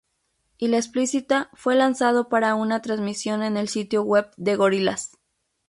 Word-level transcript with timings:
Y 0.57 0.69
la 0.69 0.77
explícita 0.77 1.51
fue 1.53 1.75
lanzado 1.75 2.27
para 2.27 2.55
una 2.55 2.81
transmisión 2.81 3.43
en 3.43 3.55
el 3.55 3.67
sitio 3.69 4.01
web 4.01 4.31
de 4.35 4.55
Gorillaz. 4.55 5.11